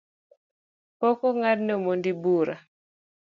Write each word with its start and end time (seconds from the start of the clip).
Pok 0.99 1.19
ong’adne 1.29 1.71
omondi 1.77 2.11
Bura 2.21 2.55